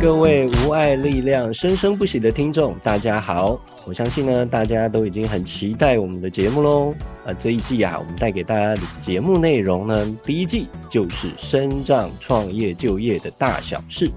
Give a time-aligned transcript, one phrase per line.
[0.00, 3.60] 各位无爱力量生生不息的听众，大家好！
[3.84, 6.94] 我相信呢，大家都已经很期待我们的节目喽。
[7.26, 14.08] 啊，这一季啊，我们带给大家的节目内容呢，第一季就是生长创业就业的大小事。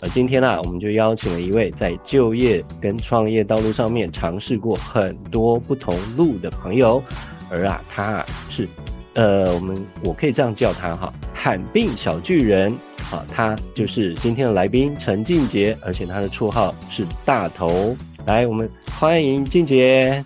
[0.00, 7.00] 而今天啊，我们就邀请了一位在就业跟创业道路上面尝试过很多不同路的朋友，
[7.48, 8.68] 而啊，他啊是，
[9.14, 12.76] 呃，我们我可以这样叫他哈，罕病小巨人。
[13.10, 17.96] 好，他就是今天的来宾陈静杰，而且他的绰号是大头。
[18.26, 18.68] 来，我们
[19.00, 20.22] 欢迎静杰。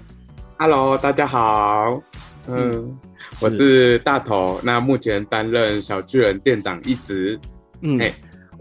[0.59, 2.03] Hello，大家好。
[2.49, 2.99] 嗯，嗯
[3.39, 4.61] 我是大头。
[4.65, 7.39] 那目前担任小巨人店长一职。
[7.83, 8.13] 嗯，哎，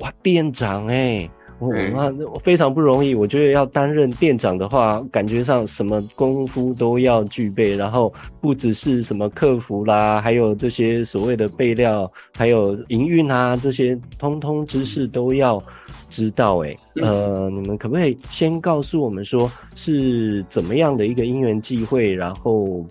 [0.01, 1.27] 哇，店长哎。
[1.61, 3.13] 哇，那非常不容易。
[3.13, 8.11] 我觉得要担任店长的话，感觉上什么功夫都要具备，然后
[8.41, 15.61] 不只是什么客服啦，还有这些所谓的备料，还有营运啊，这些通通知识都要
[16.09, 16.57] 知道。
[16.63, 22.83] 哎，呃，你们可不可以先告诉我们说，是怎么样的一个因缘际会，然后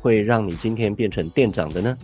[0.00, 1.96] 会让你今天变成店长的呢？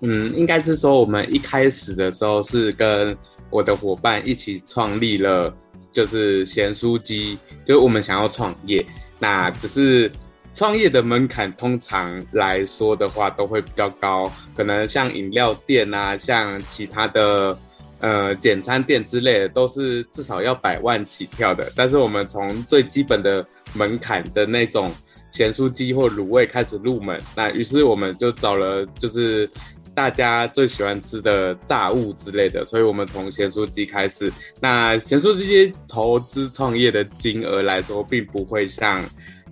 [0.00, 3.14] 嗯，应该是说我们一开始的时候是跟。
[3.50, 5.54] 我的伙伴一起创立了，
[5.92, 8.84] 就是咸酥鸡，就是我们想要创业，
[9.18, 10.10] 那只是
[10.54, 17.58] 创业的门槛，通常来说的话都会比较高，可能像饮料店啊，像其他的
[18.00, 21.72] 呃简餐店之类的，都是至少要百万起跳的。
[21.74, 24.92] 但是我们从最基本的门槛的那种
[25.30, 29.50] 咸酥鸡或卤味开始入门，那于是我们就找了就是。
[29.98, 34.32] 大家最喜欢吃的炸物之类的，所以我们从咸酥鸡开始。
[34.60, 39.04] 那咸酥鸡投资创业的金额来说，并不会像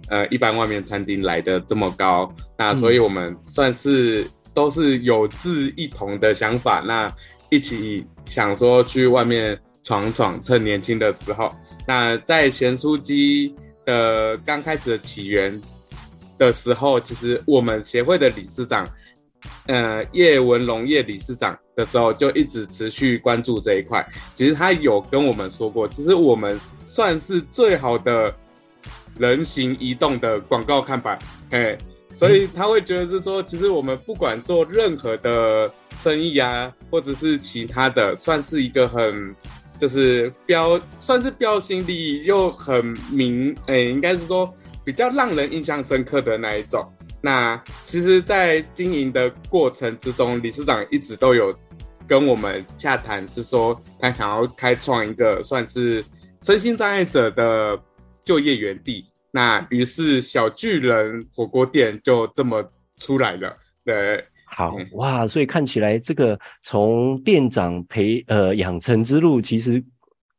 [0.08, 2.32] 呃一般外面餐厅来的这么高。
[2.56, 7.12] 那所以我们算是都是有志一同的想法，那
[7.50, 11.50] 一起想说去外面闯闯，趁年轻的时候。
[11.88, 13.52] 那在咸酥鸡
[13.84, 15.60] 的刚开始的起源
[16.38, 18.86] 的时候，其实我们协会的理事长。
[19.66, 24.06] 呃，叶文龙叶理事长的时候就一直持续关注这一块。
[24.32, 28.32] 其实他有跟我们说过，其实我们算是最好的
[29.18, 31.18] 人形移动的广告看板，
[31.50, 31.76] 哎，
[32.12, 39.34] 所以他会觉得是说，其实我们不管做任何的生意啊，或者是其他的，算是一个很
[39.80, 44.52] 就是标，算是标新立异又很明，哎，应该是说
[44.84, 46.86] 比较让人印象深刻的那一种。
[47.26, 51.52] 那其实，在经营的过程之中，理事长一直都有
[52.06, 56.04] 跟我们洽谈，是说他想要开创一个算是
[56.40, 57.76] 身心障碍者的
[58.24, 59.04] 就业园地。
[59.32, 62.62] 那于是小巨人火锅店就这么
[62.98, 63.56] 出来了。
[63.84, 69.82] 对，好哇，所以看起来这个从店长培呃养成之路，其实。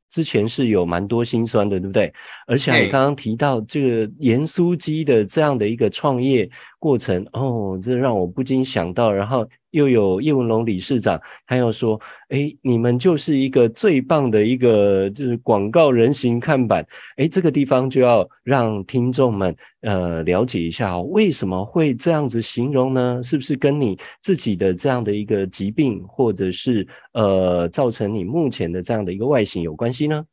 [0.09, 2.13] 之前是有蛮多辛酸的，对不对？
[2.47, 9.47] 而且你刚刚提到这个盐酥鸡的这样的一个创业过程，哦，这让我不禁想到，然后。
[9.77, 16.83] 又有叶文龙理事长，他又说：“哎，你们就是一个最棒的一个就是广告人形看板。
[17.17, 23.21] 哎，这个地方就要让听众们呃了解一下哦，为什么会这样子形容呢？
[23.23, 30.25] 是不是跟你自己的这样的一个疾病，或者是呃造成你目前的这样的一个外形有关系呢？”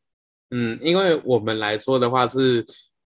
[0.50, 2.64] 嗯，因为我们来说的话是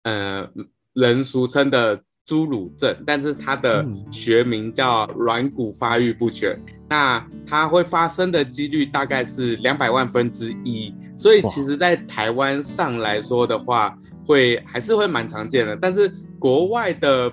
[0.03, 0.47] 呃
[0.93, 2.03] 人俗称的。
[2.29, 13.97] 侏儒症，但是它的学名叫软骨发育不全，嗯、那它会发生的几率大概是两百万分之一，所以其实，在台湾上来说的话，
[14.27, 15.75] 会还是会蛮常见的。
[15.75, 16.07] 但是
[16.37, 17.31] 国外的，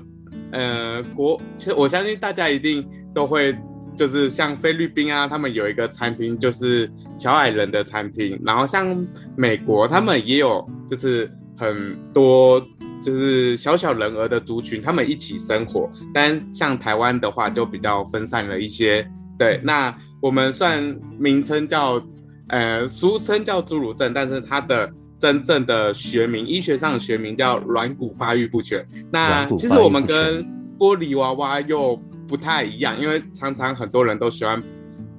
[0.52, 3.54] 呃，国其实我相信大家一定都会，
[3.94, 9.06] 就是像菲律宾啊，他们有一个餐厅，就是小矮人的餐厅，然后像
[9.36, 12.66] 美国，他们也有，就是很多。
[13.00, 15.90] 就是小小人儿的族群，他们一起生活。
[16.12, 19.06] 但像台湾的话，就比较分散了一些。
[19.38, 20.82] 对，那我们算
[21.18, 22.02] 名称叫，
[22.48, 28.86] 呃，俗称叫侏儒症，但是它的真正的学名，医学上的学名叫软骨发育不全。
[29.12, 30.42] 那其实我们跟
[30.78, 34.62] 玻璃娃娃又不太一样，因为常常很多人都喜欢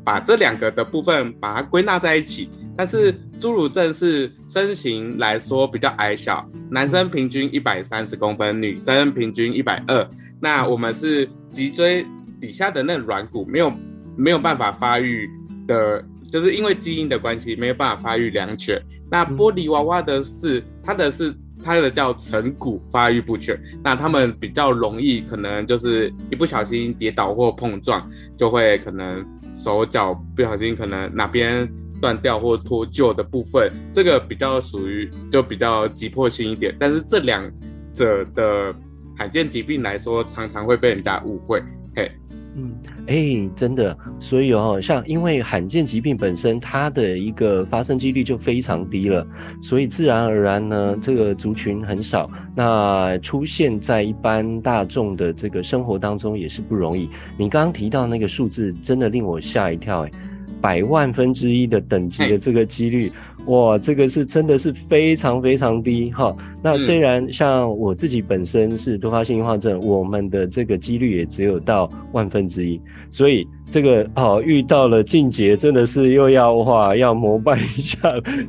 [0.03, 2.49] 把这两个的部分把它归纳在一起。
[2.77, 10.07] 但是侏儒症是身形来说比较矮小，男生平均一百三十公分，女生平均一百二。
[10.39, 12.05] 那我们是脊椎
[12.39, 13.73] 底下的那软骨没有
[14.15, 15.27] 没有办法发育
[15.67, 18.79] 的，就是因为基因的关系没有办法发育良全。
[19.09, 21.33] 那玻璃娃娃的是它的是
[21.63, 28.07] 它的叫成骨发育不全，那他们比较容易可能就是一不小心跌倒或碰撞，
[28.37, 29.25] 就会可能
[29.55, 31.67] 手脚不小心可能哪边。
[32.01, 36.75] 断掉或脱臼的部分，这个比较属于就比较急迫性一点。
[36.79, 37.49] 但是这两
[37.93, 38.73] 者的
[39.17, 41.61] 罕见疾病来说，常常会被人家误会。
[41.95, 42.11] 嘿，
[42.55, 42.71] 嗯，
[43.07, 49.25] 哎、欸，真的，所以哦，像因为罕见疾病本身它的一个发生几率就非常低了，
[49.61, 57.09] 所以自然而然呢，这个族群很少，那出现在一般大众的这个生活当中也是不容易。
[57.37, 60.11] 你刚刚提到那个数字，真的令我吓一跳，哎。
[60.61, 63.11] 百万分之一的等级的这个几率，
[63.45, 66.35] 哇，这个是真的是非常非常低哈。
[66.63, 72.79] 那虽然像我自己本身是多发性硬化症，我们的这个几率也只有到万分之一，
[73.11, 77.97] 所以这个哦，遇到了静姐真的是又要哇，要膜拜一下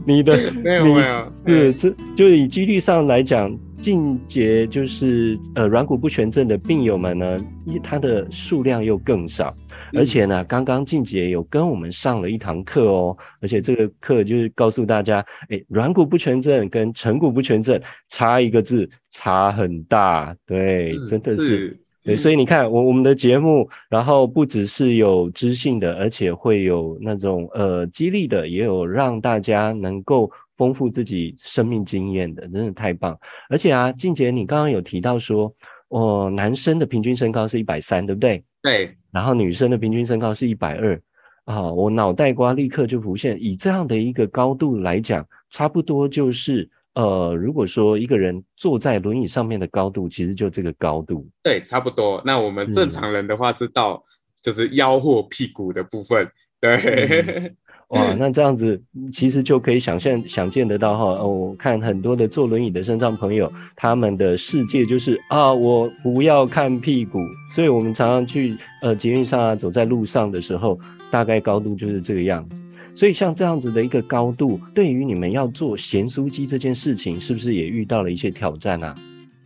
[0.04, 7.40] 你的， 没有没有，对，这就以几率上来讲，静姐就是呃软骨不全症的病友们呢，
[7.82, 9.54] 它的数量又更少。
[9.92, 33.18] 而且呢，刚刚静姐有跟我们上了一堂课哦，而且这个课就是告诉大家，哎，软骨不全症跟成骨不全症差一个字，差很大，对，真的是，是对，所以你看我我们的节目，然后不只是有知性的，而且会有那种呃激励的，也有让大家能够丰富自己生命经验的，真的太棒。
[33.48, 35.52] 而且啊，静姐你刚刚有提到说，
[35.88, 38.42] 哦，男生的平均身高是一百三，对不对？
[38.62, 38.94] 对。
[39.12, 41.00] 然后女生的平均身高是一百二
[41.44, 51.26] 啊，我脑袋瓜立刻就浮现，以这样的一个高度来讲，差不多就是呃，如果说一个人坐在轮椅上面的高度，其实就这个高度。
[51.42, 52.20] 对，差不多。
[52.24, 54.02] 那我们正常人的话是到
[54.42, 56.30] 就是腰或屁股的部分。
[56.60, 56.76] 对。
[56.76, 57.56] 嗯
[57.88, 58.78] 哇，那这样子
[59.10, 61.04] 其实就可以想象、想见得到哈。
[61.22, 67.18] 哦，我看很多的坐轮椅的身障朋友，他们的世界就是啊，我不要看屁股。
[67.50, 70.78] 所以我们常常去呃捷运上啊，走在路上的时候，
[71.10, 72.62] 大概高度就是这个样子。
[72.94, 78.94] 所以像这样子的一个高度，对于你们要做咸酥鸡这件事情，是不是也遇到了一些挑战啊？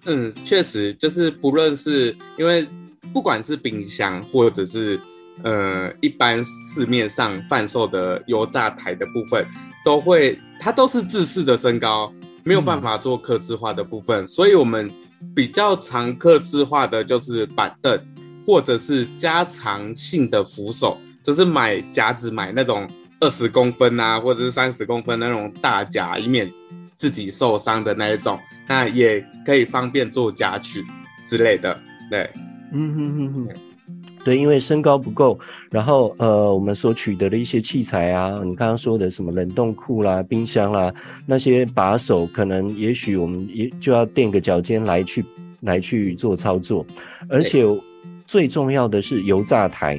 [0.07, 2.67] 嗯，确实，就是不论是因为
[3.13, 4.99] 不管是冰箱或者是。
[5.43, 9.45] 呃，一般市面上贩售的油炸台的部分，
[9.85, 12.13] 都会它都是自式的身高，
[12.45, 14.91] 没有办法做刻字化的部分，嗯、所以我们
[15.35, 17.99] 比较常刻字化的就是板凳，
[18.47, 22.89] 或者是加长性的扶手，就是买夹子买那种
[23.19, 26.49] 二十公分啊，或者是三十公分那种大夹，以免
[26.97, 28.39] 自己受伤的那一种，
[28.69, 30.85] 那也可以方便做夹取
[31.27, 31.77] 之类的，
[32.09, 32.31] 对，
[32.73, 33.72] 嗯哼哼哼。
[34.25, 35.39] 对，因为身高不够，
[35.71, 40.93] 然后呃，我们所取得的一些器材啊，你刚刚说的什么冷冻库啦、冰箱啦，
[41.27, 45.25] 那些把手，可能也许我们也就要垫个脚尖来去
[45.61, 46.87] 来去做操作，
[47.29, 47.65] 而且
[48.27, 49.99] 最重要的是油炸台，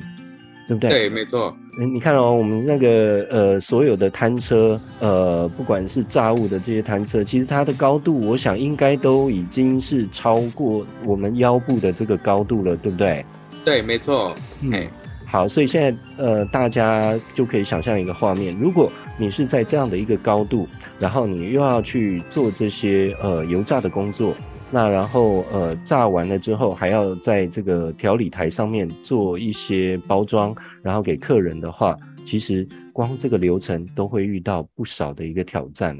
[0.67, 0.89] 对不对？
[0.89, 1.55] 对，没错。
[1.91, 13.25] 你看哦，我们那个呃所有的摊车，呃，不管是炸物的这些摊车，其实它的高度，我想应该都已经是超过我们腰部的这个高度了，对不对？
[13.65, 14.35] 对，没错。
[14.61, 14.87] 嗯，
[15.25, 20.67] 好，所以现在呃，大家就可以想象一个画面：如果你是在这样的一个高度，
[20.99, 24.35] 然后你又要去做这些呃油炸的工作，
[24.69, 35.97] 那然后呃炸完了之后，还要在这个调理台上面做一些包装，然后给客人的话，其实光这个流程都会遇到不少的一个挑战。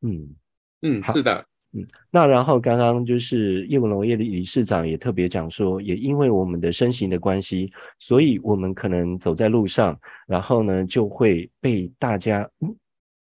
[0.00, 0.26] 嗯
[0.82, 1.44] 嗯，是的。
[1.76, 12.74] 嗯，那然后刚刚就是叶文龙叶理事长也特别讲说，也因为我们的身形的关系，所以我们可能走在路上，然后呢就会被大家嗯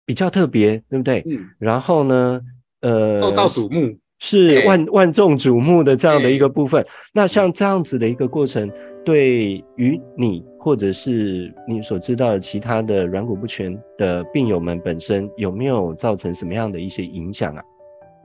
[0.05, 1.23] 比较特别，对不对？
[1.25, 1.49] 嗯。
[1.57, 2.39] 然后呢，
[2.81, 6.85] 呃，受到瞩目，是万万众瞩目的这样的一个部分。
[7.13, 8.71] 那像这样子的一个过程，
[9.03, 17.63] 对于你或者是你所知道的其他的软骨不全的病友们本身，有没有造成什么样的一些影响啊？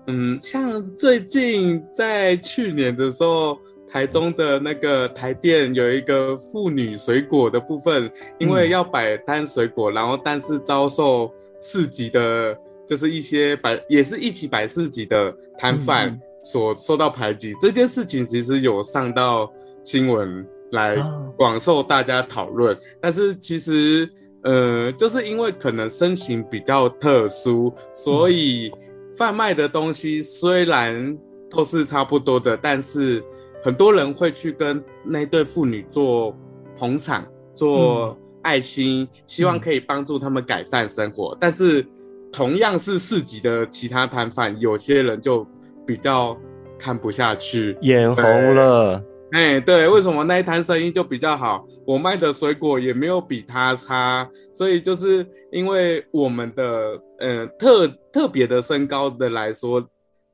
[0.09, 3.57] 嗯，像最近在去年的时候，
[3.89, 19.53] 台中的那个台电有一个妇女水果的部分，因为要摆摊水果，然后但是遭受市集的，就是一些摆也是一起摆市集的摊贩所受到排挤，这件事情其实有上到
[19.85, 20.97] 新闻来
[21.37, 24.11] 广受大家讨论，但是其实
[24.43, 28.73] 呃，就是因为可能身形比较特殊，所以。
[29.17, 31.19] 贩卖的东西虽然
[31.51, 33.23] 都是差不多的，但是
[33.63, 36.37] 很多人会去跟那对妇女做
[36.77, 41.35] 捧场、做爱心，嗯、希望可以帮助他们改善生活。
[41.35, 41.87] 嗯、但是
[42.33, 45.47] 同样是市集的其他摊贩，有些人就
[45.87, 46.37] 比较
[46.79, 49.03] 看不下去，眼红了。
[49.33, 51.65] 哎，对，为什么那一摊生意就比较好？
[51.87, 59.83] 我卖的水果也没有比他差，所以就是因为我们的呃特特别的身高的来说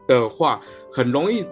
[0.07, 1.47] 的话，很容易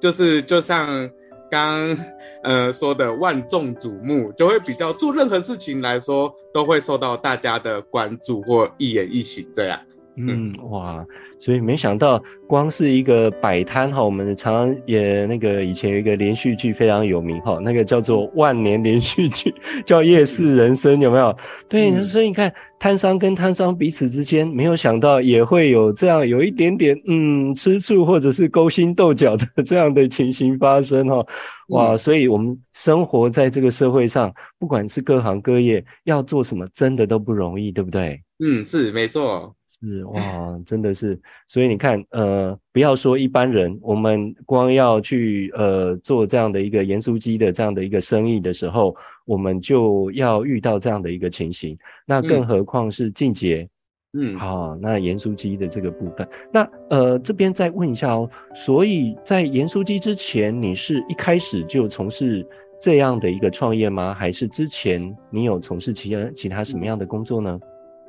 [0.00, 1.08] 就是就像。
[1.50, 1.96] 刚
[2.42, 9.78] 呃说的万众瞩目，就会比较做任何事情来说，都会受到大家的关注或一言一行这样。
[10.16, 11.04] 嗯，哇。
[11.40, 19.54] 所以没想到，光是一个摆摊哈，我们常常也那个以前有一个连续剧非常有名哈，那个叫做万年连续剧，
[19.84, 21.36] 叫《夜市人生》，有没有？
[21.68, 31.26] 对，嗯、所以你看摊商跟摊商彼此之间，没有想到也会有这样有一点点嗯吃醋或者是勾心斗角的这样的情形发生哈。
[31.68, 38.22] 哇，嗯、所以我们生活在这个社会上，不管是各行各业，要做什么，真的都不容易，对不对？
[38.42, 39.54] 嗯，是没错。
[39.84, 51.76] 是哇，真的是，所以你看，呃，不要说一般人，我们光要去呃做这样的一个盐酥鸡的这样的一个生意的时候，我们就要遇到这样的一个情形，
[52.06, 53.68] 那更何况是进阶，
[54.14, 62.46] 嗯，好、啊，那盐酥鸡的这个部分，那呃这边再问一下哦，所以在盐酥鸡之前，你是一开始就从事
[62.80, 64.14] 这样的一个创业吗？
[64.14, 67.60] 还是之前你有从事其他其他什么样的工作呢？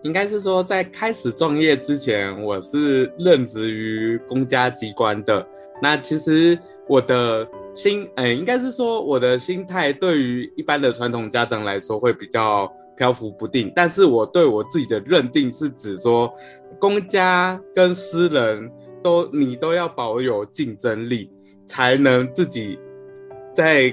[0.06, 5.44] 应该是说，在开始创业之前，我是任职于公家机关的。
[5.82, 6.58] 那其实
[6.88, 13.74] 我的心，呃，应该是说我的心态，对于一般的传统家长来说会比较漂浮不定。
[13.76, 16.32] 但是我对我自己的认定是指说，
[16.80, 18.72] 公家跟私人
[19.04, 21.32] 都你都要保有竞争力，
[21.66, 22.78] 才能自己
[23.52, 23.92] 在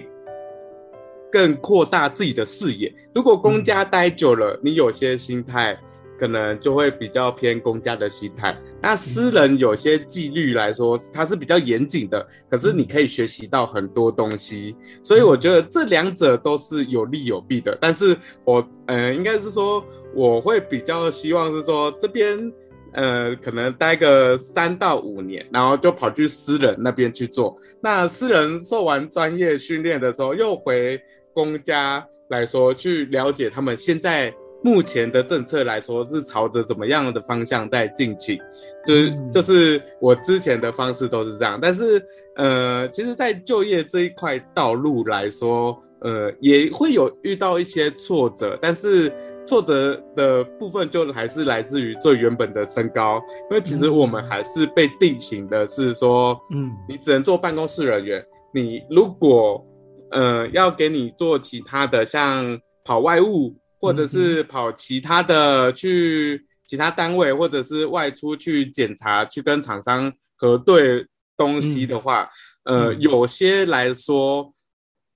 [1.30, 2.94] 更扩大自己的视野。
[3.14, 5.74] 如果公家待久了，你有些心态。
[6.22, 17.76] 可能就会比较偏公家的心态，那私人有些纪律来说，它是比较严谨的，可是你可以学习到很多东西，所以我觉得这两者都是有利有弊的。
[17.80, 22.52] 但是我，呃，应该是说，我会比较希望是说这边，
[22.92, 27.58] 呃，可能待个三到五年，然后就跑去私人那边去做。
[27.82, 31.02] 那私人受完专业训练的时候，又回
[31.34, 34.32] 公家来说去了解他们现在。
[34.64, 38.38] 目前的政策来说是朝着怎么样的方向在进行，
[38.86, 42.00] 就是就是我之前的方式都是这样，但是
[42.36, 49.12] 呃，其实，在就业这一块道路来说，呃，也会有遇到一些挫折，但是
[49.44, 59.66] 挫折的部分就还是来自于最原本的身高，因为其实我们还是被定型的是说，嗯，你只能做办公室人员，你如果
[60.12, 63.52] 呃要给你做其他的，像跑外务。
[63.82, 71.04] 或者是跑其他的去其他单位，或者是外出去检查，去跟厂商核对
[71.36, 72.30] 东西的话，
[72.62, 74.54] 嗯、呃，有些来说，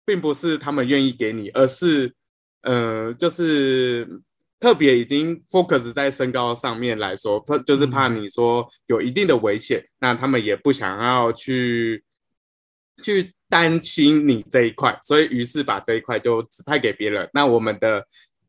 [0.04, 2.12] 并不是他们愿意给你，而是，
[2.62, 4.20] 呃，就是
[4.58, 12.02] 特别已经 focus 在身高上面来说，就是怕你说有一定的危险，那他们也不想要去
[13.00, 17.30] 去担心你这一块，所以于是把这一块就指派给别人。
[17.32, 18.04] 那我们的。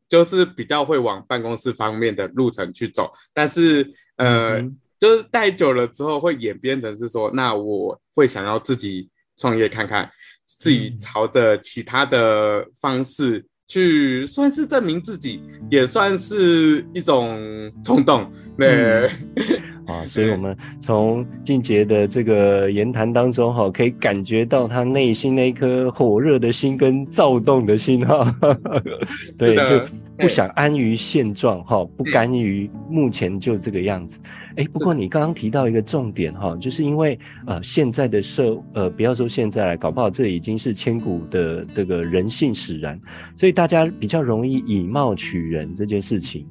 [0.08, 10.10] 就是比较会往办公室方面的路程去走，但是呃，嗯、就是待久了之后会演变成是说，那我会想要自己创业看看，
[10.46, 17.38] 自己朝着其他的方式去，算是证明自己，也算是一种
[17.84, 18.26] 冲动，
[18.58, 19.06] 对。
[19.06, 19.10] 嗯
[19.88, 28.36] 啊，所以我们从俊杰的这个言谈当中哈，可以感觉到他内心那一颗火热的心跟躁动的心哈，
[29.38, 29.86] 对，就
[30.18, 34.18] 不想安于现状哈，不甘于目前就这个样子。
[34.58, 43.00] 哎，不过你刚刚提到一个重点哈，就是因为呃现在的社呃不要说现在，搞不好这已经是千古的这个人性使然，
[43.36, 46.44] 所以大家比较容易以貌取人这件事情。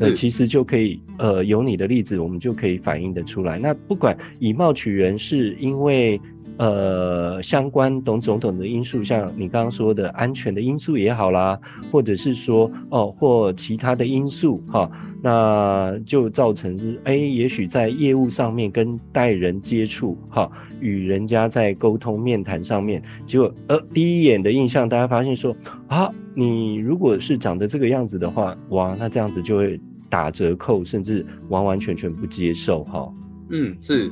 [0.00, 3.60] 呃其实就可以，呃，有你的例子，我们就可以反映得出来。
[3.60, 6.20] 那不管以貌取人，是因为
[6.56, 11.58] 呃相关等种种的因素，像你刚刚说的安全的因素也好啦，
[11.90, 14.90] 或者是说哦或其他的因素哈，
[15.22, 25.56] 那就造成是哎，也许在业务上面跟待人接触哈，与人家在沟通面谈上面，结果呃第一眼的印象，大家发现说
[25.88, 26.10] 啊。
[26.36, 29.80] 你如果是长得这个样子的话，哇，那这样子就会
[30.10, 33.08] 打折扣，甚至完完全全不接受哈。
[33.50, 34.10] 嗯，是，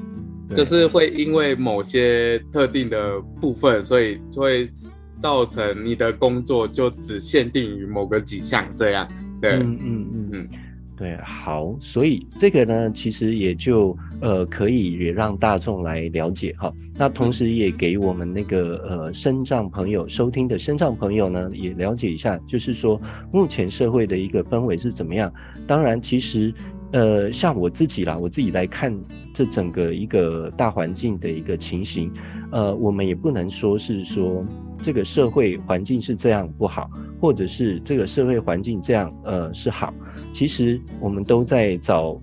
[0.55, 4.71] 就是会因为某些特定的部分，所以会
[5.17, 9.09] 造成你的工作就只限定于某个几项这样。
[9.41, 10.49] 对，嗯嗯嗯嗯。
[10.95, 16.73] 对，好，所以这个呢，其实也就呃可以也让大众来了解哈。
[16.95, 23.01] 那同时也给我们那个呃身障朋友收听的身障朋友呢，也了解一下，就是说
[23.33, 25.33] 目前社会的一个氛围是怎么样。
[25.67, 26.55] 当然，其实
[26.93, 28.95] 呃像我自己啦，我自己来看
[29.35, 32.13] 这整个一个大环境的一个情形，
[32.51, 34.45] 呃，我们也不能说是说
[34.83, 39.93] 这个社会环境是这样不好，或者是这个社会环境这样呃是好。
[40.33, 42.21] 其实我们都在找，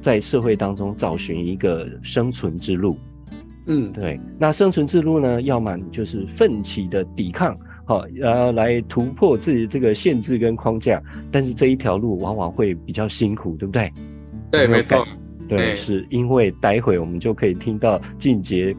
[0.00, 2.96] 在社会当中找寻一个生存之路。
[3.68, 4.20] 嗯，对。
[4.38, 11.02] 那生存之路呢，要么就是奋起的抵抗，好，然后来突破自己这个限制跟框架。
[11.32, 13.90] 但是这一条路往往会比较辛苦，对不对？
[14.50, 15.06] 对，没错。
[15.48, 18.76] 对，是因为待会我们就可以听到俊杰。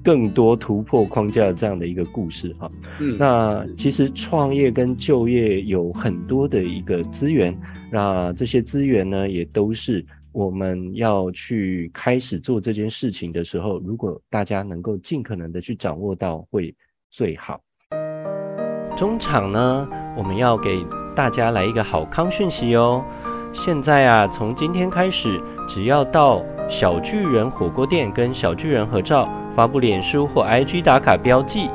[0.00, 7.54] 更多突破框架这样的一个故事哈，嗯，那其实创业跟就业有很多的一个资源，
[7.92, 10.02] 那这些资源呢，也都是
[10.32, 16.74] 我们要去开始做这件事情的时候，如果大家能够尽可能的去掌握到，会
[17.10, 17.60] 最好。
[18.98, 19.86] 中场呢，
[20.16, 23.00] 我们要给大家来一个好康讯息哦，
[23.52, 29.28] 现在啊，从今天开始，只要到小巨人火锅店跟小巨人合照。
[29.54, 31.68] 发布脸书或 IG 打卡标记，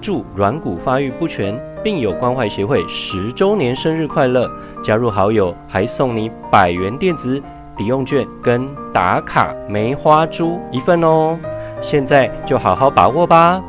[0.00, 4.48] 祝软骨发育不全病友关怀协会十周年生日快乐！
[4.82, 7.42] 加入好友还送你百元电子
[7.76, 11.36] 抵用券跟打卡梅花猪一份哦！
[11.80, 13.60] 现在就好好把握吧，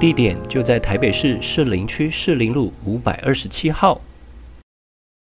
[0.00, 4.00] 地点就在台北市士林区士林路五百二十七号。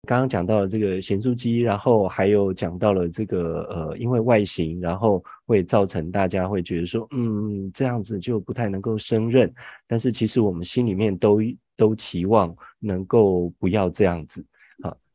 [0.08, 9.52] 刚刚讲到了这个咸酥鸡，然后还有讲到了这个呃，因为外形，然后会造成大家会觉得说，嗯，这样子就不太能够胜任。
[9.86, 11.40] 但是其实我们心里面都
[11.76, 14.42] 都期望能够不要这样子。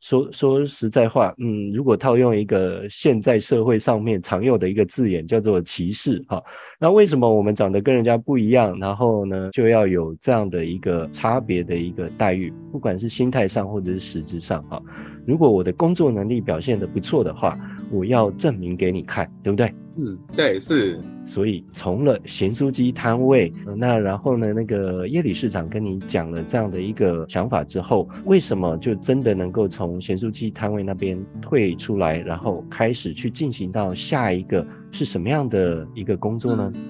[0.00, 6.42] 说说实在话，嗯，如果套用一个现在社会上面常用的一个字眼，叫做歧视，哈，
[6.78, 14.82] 那为什么我们长得跟人家不一样，然后呢，就要有这样的一个差别的一个待遇，不管是心态上或者是实质上，哈，
[15.26, 17.58] 如果我的工作能力表现得不错的话，
[17.90, 19.72] 我要证明给你看，对不对？
[19.96, 20.98] 嗯，对，是。
[21.22, 36.70] 所以从了咸酥鸡摊位，那然后呢，那个叶理事长跟你讲了这样的一个想法之后，为什么就真的能够从咸酥鸡摊位那边退出来，然后开始去进行到下一个是什么样的一个工作呢？
[36.74, 36.80] 嗯，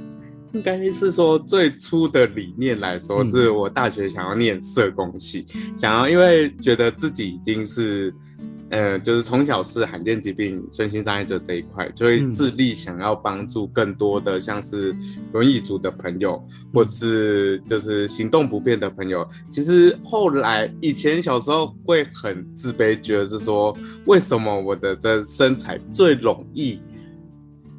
[0.55, 8.13] 应该是说最初的理念来说，是我大学想要念社工系，嗯，想要因为觉得自己已经是。
[8.71, 14.95] 呃，就是从小是罕见疾病、身心障碍者这一块，就会致力想要帮助更多的像是
[15.33, 16.41] 轮椅族的朋友，
[16.73, 19.29] 或是就是行动不便的朋友。
[19.51, 26.81] 其实后来以前小时候会很自卑，觉得是说，为什么我的这身材最容易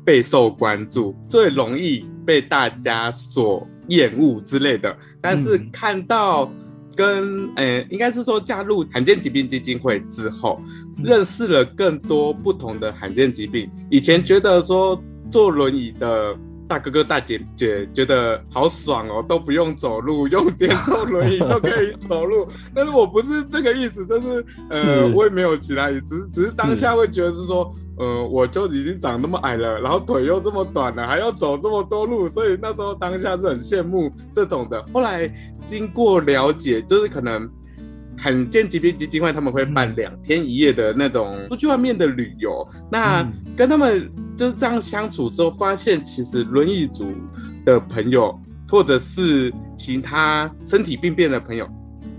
[0.04, 4.94] 备受关注，最容易被大家所厌恶之类的。
[5.22, 6.52] 但是看到。
[6.96, 10.62] 跟呃、应该是说加入罕见疾病基金会之后，
[11.04, 13.70] 认识了更多不同的罕见疾病。
[13.90, 16.36] 以前觉得说坐轮椅的
[16.72, 22.48] 大哥哥大姐姐觉得好爽哦，都不用走路，用电动轮椅都可以走路。
[22.74, 27.70] 但是我不是这个意思，就是呃， 我也没有其他意思，只是只是当下会觉得是说。
[27.98, 34.84] 呃，我就已经长那么矮了，然后腿又这么短了，还要走这么多路，所以那时候当下是很羡慕这种的。
[34.92, 35.32] 后来
[35.64, 37.48] 经过了解，就是可能
[38.22, 44.08] 罕见疾病基金会他们会办两天一夜的那种出去外面的旅游，那跟他们
[44.38, 47.12] 就是这样相处之后，发现其实轮椅族
[47.66, 51.68] 的朋友，或者是其他身体病变的朋友，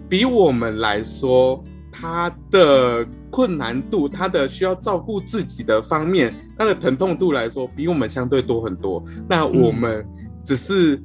[0.08, 1.62] 比我们来说，
[1.92, 3.06] 他的。
[3.32, 9.02] 困难度，他的需要照顾自己的方面，他的疼痛度来说，比我们相对多很多。
[9.26, 10.06] 那我们
[10.44, 11.02] 只是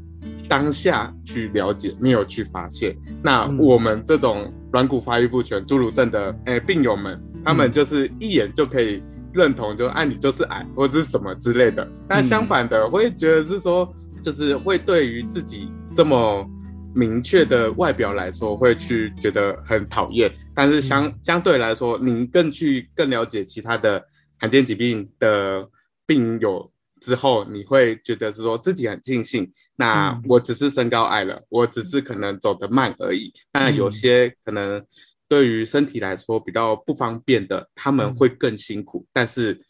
[0.49, 2.93] 当下去了解，没有去发现。
[3.23, 9.01] 那我们这种软骨发育不全、侏儒症的诶、欸、病友们，他们就是一眼就可以
[9.33, 11.87] 认同，就按、啊、你就是矮或者是什么之类的。
[12.07, 16.49] 但相反的，会觉得是说，就是会对于自己这么。
[16.95, 24.03] 明确的外表来说，会去觉得很讨厌，但是相相对来说，您更去更了解其他的
[24.39, 25.63] 罕见疾病的
[26.07, 29.51] 病友之后，你会觉得是说自己很庆幸。
[29.75, 33.33] 那我只是身高矮了，我只是可能走得慢而已。
[33.53, 34.85] 那有些可能
[35.27, 39.65] 对于身体来说比较不方便的，他们会更辛苦，但是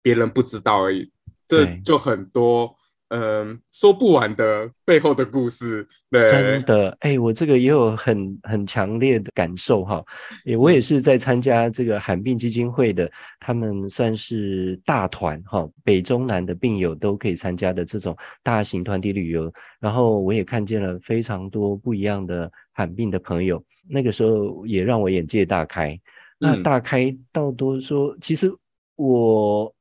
[0.00, 1.10] 别人不知道而已。
[1.46, 2.74] 这就很多。
[3.08, 5.86] 嗯、呃，说不完的背后的故事。
[6.10, 10.02] 对，真的，哎、欸，我这个也有很很强烈的感受哈。
[10.44, 19.52] 也我也是在参加这个罕病基金会的，他们算是大团哈，北中南的病友都可以参加的这种大型团体旅游。
[19.80, 25.98] 然后我也看见了非常多不一样的罕病的朋友，那个时候也让我眼界大开。
[26.38, 28.50] 那大开到多说，其实
[28.96, 29.74] 我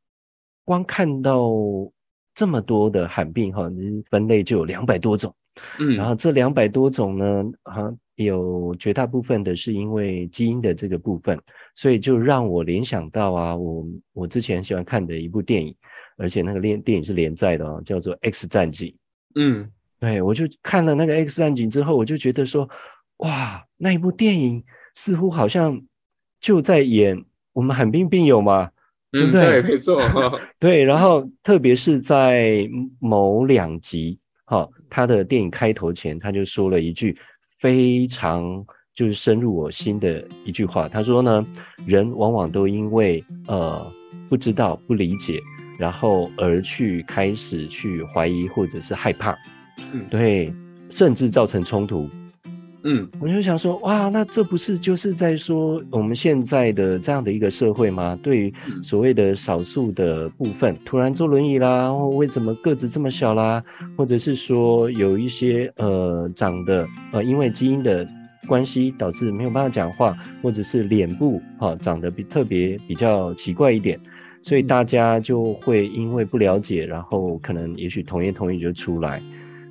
[0.66, 1.50] 光看到
[2.38, 3.68] 这么多的罕病哈，
[4.12, 5.34] 分类就有两百多种。
[5.80, 11.36] 嗯，然后这两百多种呢，哈，有绝大部分的是因为基因的这个部分，
[11.74, 15.76] 所以就让我联想到啊，我我之前喜欢看的一部电影，
[16.16, 18.90] 而且那个连电影是连载的哦，叫做《X 战警》。
[19.34, 19.68] 嗯，
[20.00, 22.70] 对，我就看了那个《X 战警》之后，我就觉得说，
[23.18, 25.82] 哇，那一部电影似乎好像
[26.40, 28.70] 就在演我们罕病病友嘛，
[29.18, 29.42] 对不对？
[29.42, 30.02] 嗯，对，没错。
[30.60, 32.68] 对，然后特别是在
[33.00, 34.18] 某两集。
[34.46, 37.18] 好，他的电影开头前，他就说了一句
[37.60, 40.88] 非常就是深入我心的一句话。
[40.88, 41.46] 他说呢，
[41.86, 43.86] 人往往都因为呃
[44.30, 45.42] 不知道、不理解，
[45.78, 49.38] 然后而去开始去怀疑或者是害怕，
[49.92, 50.54] 嗯，对，
[50.90, 52.10] 甚至造成冲突。
[52.90, 58.18] 嗯，我就想说，哇，那这不是就是在说我们现在的这样的一个社会吗？
[58.24, 63.62] 对于所谓的少数的部分，突然坐轮椅啦，或为什么个子这么小啦，
[63.98, 68.08] 或者是说有一些呃长得呃因为基因的
[68.48, 74.00] 关系导致没有办法讲话，或者是脸部哈、哦、长得比特别比较奇怪一点，
[74.42, 79.22] 所以大家就会因为不了解，然后可能也许同言同语就出来。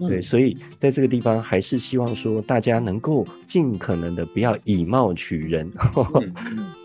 [0.00, 5.70] 对，所以在这个地方还是希望说大家能够尽可能的不要以貌取人，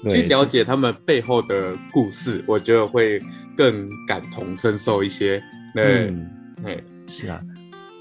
[0.04, 3.22] 嗯、 去了解他们背后的故事，我觉得会
[3.56, 5.44] 更感同身受一些。
[5.74, 6.30] 对，嗯，
[6.64, 7.42] 对，是啊。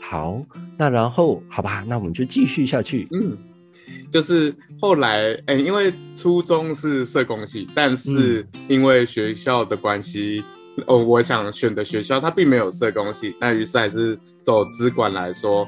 [0.01, 0.45] 好，
[0.79, 3.09] 那然后好吧，那我们就继续下去。
[3.13, 3.37] 嗯，
[4.11, 10.43] 就是后来，哎，因为初中是社工系，但是因为学校的关系。
[10.87, 15.67] 哦，我想选的学校它并没有社工系，那于是还是走资管来说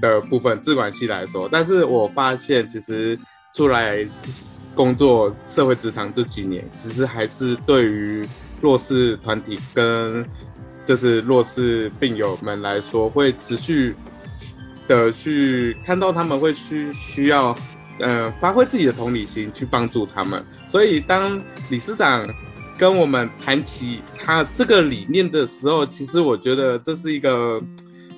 [0.00, 1.48] 的部分，资管系来说。
[1.52, 3.16] 但是我发现其实
[3.54, 4.04] 出来
[4.74, 8.26] 工作社会职场这几年，其实还是对于
[8.60, 10.26] 弱势团体跟
[10.84, 13.94] 就是弱势病友们来说，会持续
[14.88, 17.54] 的去看到他们会需需要，
[18.00, 20.44] 呃，发挥自己的同理心去帮助他们。
[20.66, 22.26] 所以当理事长。
[22.80, 27.62] 跟我们谈起他这个理念的时候，其实我觉得这是一个，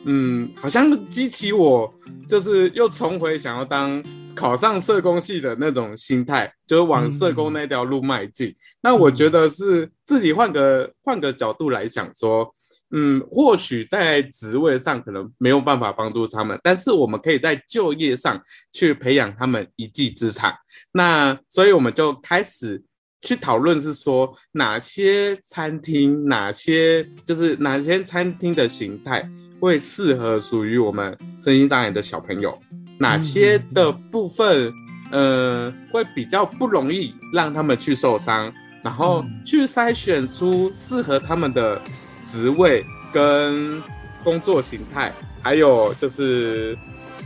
[0.04, 1.92] 嗯，好像激起我
[2.28, 4.00] 就是又重回想要当
[4.36, 8.54] 考上社工系的那种心态，就是往社工那条路迈进。
[8.80, 12.48] 那我觉得是自己换个换个角度来想说，
[12.92, 20.54] 嗯，或许在职位上可能没有办法帮助他们，但是我们可以在就业上去培养他们一技之长。
[20.92, 22.84] 那所以我们就开始。
[23.22, 29.26] 去讨论是说哪些餐厅，哪些就是哪些餐厅的形态
[29.60, 32.58] 会适合属于我们身心障碍的小朋友，
[32.98, 34.72] 哪些的部分，
[35.12, 41.80] 呃，会比较不容易让他们去受伤，然后去筛选出适合他们的
[42.24, 43.80] 职位跟
[44.24, 46.76] 工作形态，还有就是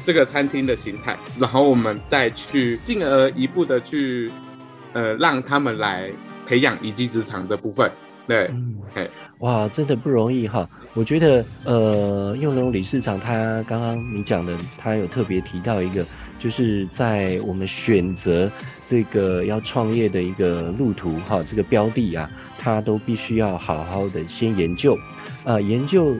[0.05, 4.31] 这个餐厅的形态，然后我们再去进而一步的去。
[4.97, 6.11] 呃，让他们来
[6.47, 7.91] 培养一技之长的部分，
[8.27, 8.75] 对，嗯，
[9.41, 10.67] 哇，真的不容易哈。
[10.95, 16.03] 我觉得，呃，用龙理事长他刚刚你讲的，他有特别提到一个，
[16.39, 18.51] 就是在我们选择
[18.87, 24.95] 这个要创业的一个路途哈，这个标的啊，他都必须要好好的先研究，
[25.45, 26.17] 啊、呃，研究，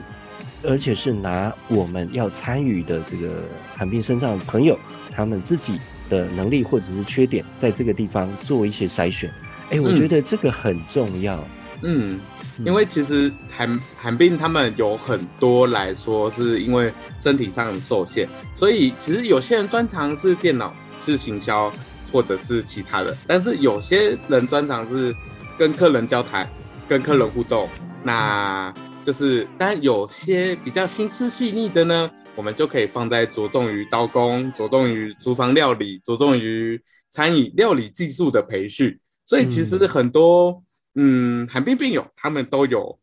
[0.61, 3.41] 而且是拿我们要参与的这个
[3.75, 4.77] 罕病身上的朋友
[5.11, 5.79] 他们自己。
[6.09, 9.31] 的能力或者是缺点，在这个地方做一些筛选，
[9.69, 11.43] 哎，我觉得这个很重要。
[11.83, 12.19] 嗯，
[12.65, 21.71] 因为其实韩韩冰他们有很多来说是因为身体上受限，所以其实有些人专长是电脑、是行销
[22.11, 25.15] 或者是其他的，但是有些人专长是
[25.57, 26.49] 跟客人交谈、
[26.87, 27.69] 跟客人互动，
[28.03, 28.73] 那。
[29.07, 36.77] 就是，但有些比较心思细腻的呢，我们就可以放在着重于刀工、着重于厨房料理、着重于
[37.09, 38.99] 餐饮料理技术的培训。
[39.23, 40.61] 所以其实很多，
[40.95, 42.99] 嗯，罕病病友他们都有，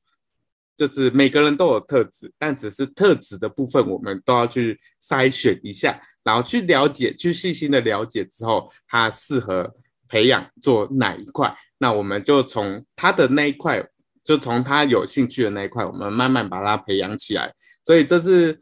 [0.77, 9.73] 就是每个人都有特质，但只是特质的部分，我们都要去筛选一下，然后去了解，去细心的了解之后，他适合
[10.07, 13.83] 培养做哪一块，那我们就从他的那一块。
[14.25, 17.55] 就从他有兴趣的那一块，我们慢慢把他培养起来。
[17.85, 18.59] 所以这是，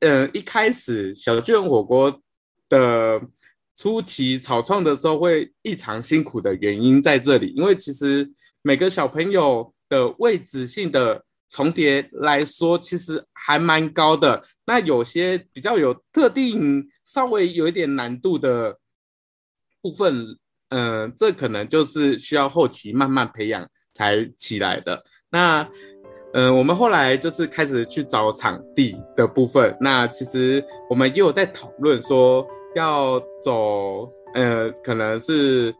[0.00, 2.20] 呃，一开始小巨人火锅
[2.68, 3.20] 的
[3.74, 14.44] 初期草创的时候会异常辛苦的原因在这里，因为其实每个小朋友的位置性的重叠来说，其实还蛮高的。
[14.66, 18.78] 那有些比较有特定、稍微有一点难度的
[19.80, 20.36] 部分，
[20.68, 23.66] 嗯、呃，这可能就是需要后期慢慢培养
[24.00, 24.98] 才起来的。
[25.30, 25.60] 那，
[26.32, 29.76] 嗯、呃，我们后来就是开始去找场地的部分。
[29.78, 35.74] 那其实我们也有在讨论说要走，呃，可能是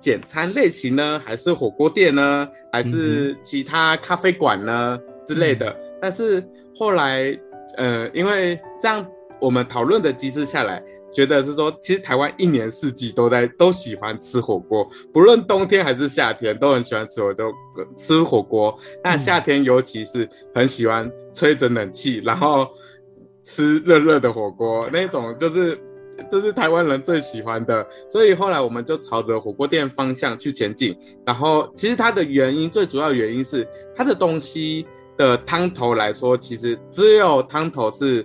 [0.00, 5.72] 简餐类型呢，还是火锅店呢，还是其他咖啡馆呢、嗯、之类的。
[6.02, 6.42] 但是
[6.74, 7.38] 后来，
[7.76, 9.06] 呃，因为这样。
[9.40, 17.52] 我们讨论的机制下来，觉得是说，其实台湾一年四季都在都喜欢吃火锅，不论冬天还是夏天，都很喜欢吃火都
[17.96, 18.76] 吃火锅。
[19.02, 22.68] 那夏天尤其是很喜欢吹着冷气，然后
[23.42, 25.78] 吃热热的火锅，那种就是
[26.30, 27.86] 就是台湾人最喜欢的。
[28.08, 30.96] 所以后来我们就朝着火锅店方向去前进。
[31.24, 38.24] 然后其实它的原因，最主要原因是它的东西的汤头来说，其实只有汤头是。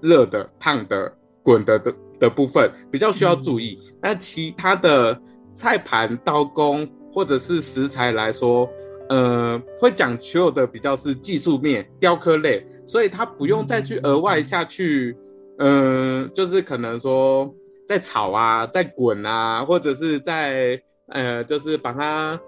[0.00, 1.12] 热的、烫的、
[1.42, 5.20] 滚的的的部分比较需要注意，那、嗯、其他的
[5.54, 8.68] 菜盘、刀工或者是食材来说，
[9.08, 15.16] 呃，会讲求的比较是技术面、雕刻类，所以它不用再去额外下去，
[15.58, 17.54] 嗯、呃，就是可能说
[17.86, 22.40] 在炒啊、在滚啊，或者是在呃，就是把它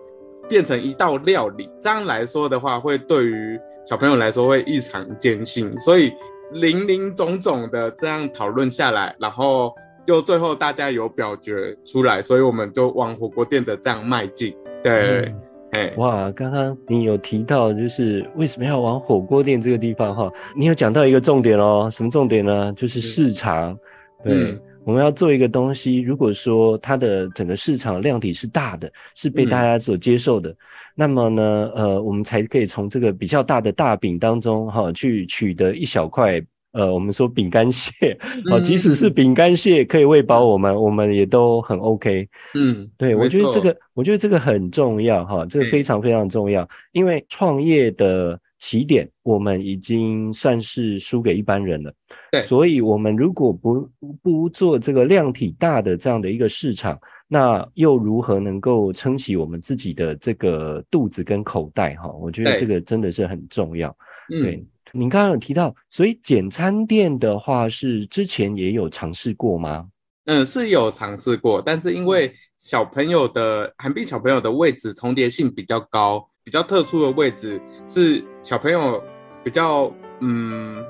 [0.48, 6.10] 变成一道料理，这样来说的话，会对于小朋友来说会异常艰辛，所以。
[6.52, 9.74] 林林总总的这样讨论下来，然后
[10.06, 14.56] 又最后大家有表决出来，所以我们就往火锅店的这样迈进。
[14.82, 15.32] 对，
[15.72, 20.32] 哎、嗯，哇，刚刚你有提到就是为什么要往火锅店这个地方哈？
[20.56, 22.72] 你有讲到一个重点哦，什么重点呢？
[22.74, 23.78] 就是市场。
[24.24, 30.48] 对，嗯、我们要做一个东西，如果说它的整个市场量体是大的，是被大家所接受的。
[30.50, 30.56] 嗯
[31.00, 38.18] 那么呢，呃，我们才可以从这个比较大的大饼当中，哈，去取得一小块，呃，我们说饼干屑，
[38.50, 42.28] 哦，即使是饼干屑可以喂饱我们，我们也都很 OK。
[42.56, 51.94] 嗯，对，我觉得这个，我觉得这个很重要，哈，这个非常非常重要，因为创业的起点，我们已经算是输给一般人了。
[52.32, 53.88] 对，所以我们如果不
[54.20, 56.98] 不做这个量体大的这样的一个市场。
[57.30, 61.94] 那又如何能够撑起我们自己的这个肚子跟口袋？
[61.96, 63.94] 哈，我觉得这个真的是很重要。
[64.30, 69.86] 对，嗯，您刚刚有提到，所以简餐店的话是之前也有尝试过吗？
[70.24, 79.02] 嗯，是有尝试过，但是因为小朋友的寒冰小朋友的位置重叠性比较高，比较特殊的位置是小朋友
[79.44, 80.82] 比较嗯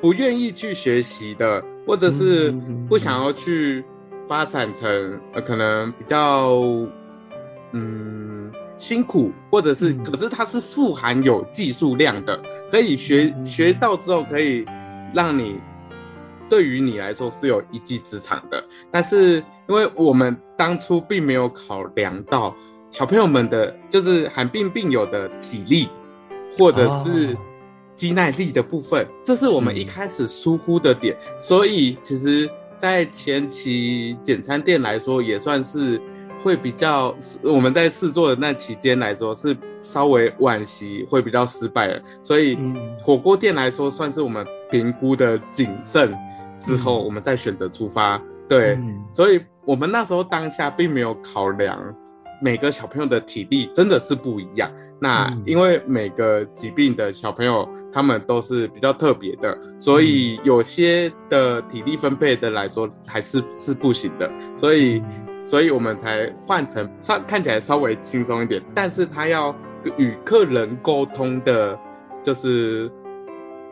[0.00, 2.50] 不愿意去学习的，或者是
[2.88, 3.84] 不想要去。
[4.32, 6.56] 发展成呃，可能比较
[7.72, 12.40] 嗯辛苦，或者是，可是它是富含有技术量的，
[12.70, 14.64] 可以学学到之后，可以
[15.12, 15.60] 让你
[16.48, 18.64] 对于你来说是有一技之长的。
[18.90, 22.56] 但是因为我们当初并没有考量到
[22.88, 25.90] 小朋友们的，就是罕病病友的体力，
[26.56, 27.36] 或者是
[27.94, 32.48] 肌耐力的部分，这是我们一开始疏忽的点，所以其实。
[32.82, 36.02] 在前期简餐店来说，也算是
[36.42, 42.02] 会比较，我们在试做的那期间来说是稍微惋惜，会比较失败了。
[42.24, 42.58] 所以
[43.00, 46.12] 火锅店来说，算是我们评估的谨慎
[46.58, 48.20] 之后，我们再选择出发。
[48.48, 48.76] 对，
[49.12, 51.94] 所以我们那时候当下并没有考量。
[52.42, 54.68] 每个小朋友的体力真的是不一样。
[55.00, 64.28] 那因为每个疾病的小朋友，他们都是比较特别的，所以有些的体力分配的来说还是是不行的。
[64.56, 65.00] 所以，
[65.40, 69.54] 所以我们才换成稍看起来稍微轻松一点，但是他要
[69.96, 71.78] 与客人沟通的，
[72.24, 72.90] 就是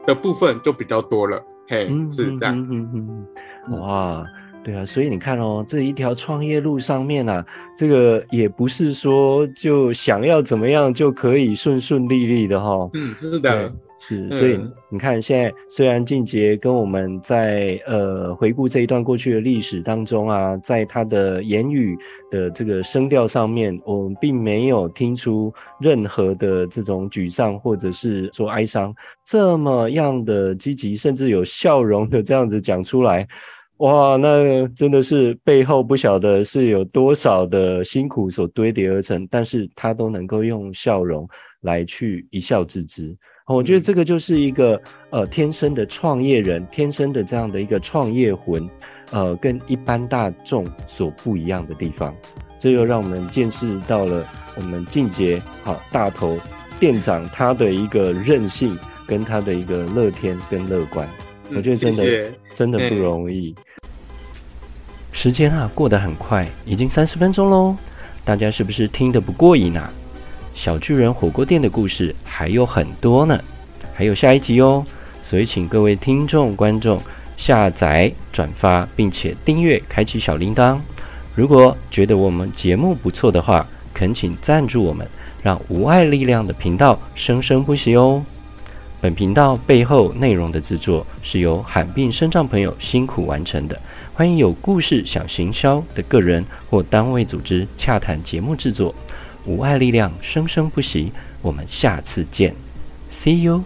[0.07, 1.43] 的部分就比较多了。
[1.69, 2.57] 嘿，是这样。
[2.57, 3.27] 嗯嗯
[3.69, 4.25] 嗯，哇。
[4.63, 7.45] 对啊，所以你看哦，这一条创业路上面啊，
[7.75, 12.91] 这个也不是说就想要怎么样就可以顺顺利利的哈、哦。
[12.93, 14.31] 嗯，是的，是。
[14.31, 21.97] 所以你看，现在虽然静杰跟我们在呃回顾这一段过去的历史当中啊，在他的言语
[22.31, 28.95] 的这个声调上面，我们并没有听出任何的这种沮丧或者是说哀伤，
[29.25, 33.27] 这么样的积极，甚至有笑容的这样子讲出来。
[33.81, 41.27] 哇，那真的是背后不晓得是有多少的辛苦所堆叠而成，但是他都能够用笑容
[41.63, 43.17] 来去一笑置之。
[43.47, 48.69] 我觉得这个就是一个呃天生的创业人，天生的这样的一个创业魂，
[49.13, 52.15] 呃，跟一般大众所不一样的地方。
[52.59, 54.23] 这又让我们见识到了
[54.57, 56.39] 我们靖杰好大头
[56.79, 61.09] 店长他的一个韧性，跟他的一个乐天跟乐观。
[61.49, 63.53] 我觉得真的、嗯、真的不容易。
[65.13, 67.77] 时间啊，过得很快，已经三十分钟喽。
[68.25, 69.91] 大家是不是听得不过瘾啊？
[70.55, 73.39] 小巨人火锅店的故事还有很多呢，
[73.95, 74.85] 还有下一集哦。
[75.23, 77.01] 所以请各位听众观众
[77.37, 80.79] 下载、转发，并且订阅，开启小铃铛。
[81.35, 85.07] 如果觉得我们节目不错的话，恳请赞助我们，
[85.43, 88.25] 让无爱力量的频道生生不息哦。
[89.01, 93.81] 本频道背后内容的制作是由罕病身障朋友辛苦完成的。
[94.21, 98.95] 欢迎有故事想行销的个人或单位组织洽谈节目制作。
[99.47, 102.55] 无爱力量生生不息，我们下次见
[103.09, 103.65] ，See you。